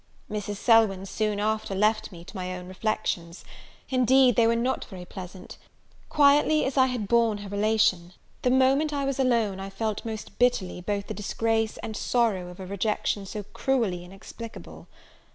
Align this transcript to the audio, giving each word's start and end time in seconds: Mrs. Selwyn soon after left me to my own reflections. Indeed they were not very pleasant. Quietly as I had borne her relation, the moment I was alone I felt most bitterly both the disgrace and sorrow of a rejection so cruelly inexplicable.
Mrs. 0.31 0.55
Selwyn 0.55 1.05
soon 1.05 1.39
after 1.39 1.75
left 1.75 2.11
me 2.11 2.23
to 2.23 2.35
my 2.35 2.57
own 2.57 2.65
reflections. 2.67 3.45
Indeed 3.89 4.35
they 4.35 4.47
were 4.47 4.55
not 4.55 4.85
very 4.85 5.05
pleasant. 5.05 5.59
Quietly 6.09 6.65
as 6.65 6.75
I 6.75 6.87
had 6.87 7.07
borne 7.07 7.37
her 7.37 7.49
relation, 7.49 8.13
the 8.41 8.49
moment 8.49 8.93
I 8.93 9.05
was 9.05 9.19
alone 9.19 9.59
I 9.59 9.69
felt 9.69 10.03
most 10.03 10.39
bitterly 10.39 10.81
both 10.81 11.05
the 11.05 11.13
disgrace 11.13 11.77
and 11.83 11.95
sorrow 11.95 12.47
of 12.47 12.59
a 12.59 12.65
rejection 12.65 13.27
so 13.27 13.43
cruelly 13.53 14.03
inexplicable. 14.03 14.87